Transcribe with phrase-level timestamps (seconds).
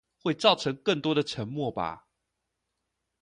[0.23, 2.07] 會造成更多的沉默吧？